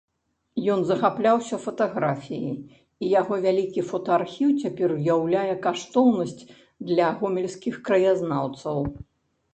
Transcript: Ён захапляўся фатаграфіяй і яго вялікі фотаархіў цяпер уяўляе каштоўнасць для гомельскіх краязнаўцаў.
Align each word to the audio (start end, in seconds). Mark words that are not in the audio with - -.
Ён 0.75 0.79
захапляўся 0.91 1.57
фатаграфіяй 1.65 2.55
і 2.55 3.05
яго 3.19 3.33
вялікі 3.45 3.85
фотаархіў 3.91 4.49
цяпер 4.63 4.89
уяўляе 4.97 5.53
каштоўнасць 5.67 6.37
для 6.89 7.15
гомельскіх 7.21 7.75
краязнаўцаў. 7.91 8.77